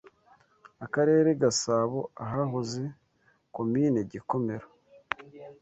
[0.85, 2.81] aKarere Gasabo ahahoze
[3.55, 4.67] Komini Gikomero